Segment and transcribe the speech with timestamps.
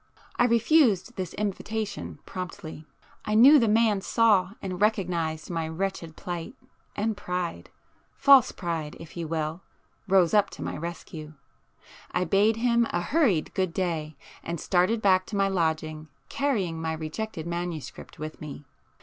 [0.35, 2.87] I refused this invitation promptly.
[3.23, 10.33] I knew the man saw and recognised my wretched plight,—and pride—false pride if you will—rose
[10.33, 11.33] up to my rescue.
[12.09, 16.93] I bade him a hurried good day, and started back to my lodging, carrying my
[16.93, 18.65] rejected manuscript with me.